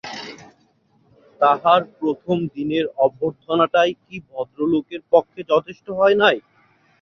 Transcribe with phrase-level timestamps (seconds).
[1.41, 6.37] তাহার প্রথম দিনের অভ্যর্থনাটাই কি ভদ্রলোকের পক্ষে যথেষ্ট হয় নাই।